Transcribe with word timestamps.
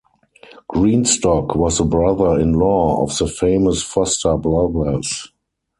Greenstock 0.67 1.53
was 1.55 1.77
the 1.77 1.83
brother-in-law 1.83 3.03
of 3.03 3.15
the 3.19 3.27
famous 3.27 3.83
Foster 3.83 4.35
brothers. 4.35 5.31